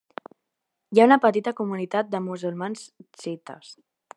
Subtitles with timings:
[0.95, 2.85] Hi ha una petita comunitat de musulmans
[3.25, 3.71] xiïtes.